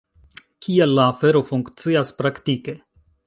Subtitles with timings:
[0.67, 2.79] Kiel la afero funkcias praktike?